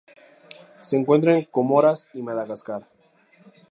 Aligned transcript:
Se 0.81 0.97
encuentra 0.97 1.33
en 1.35 1.45
Comoras 1.45 2.09
y 2.15 2.23
Madagascar. 2.23 2.87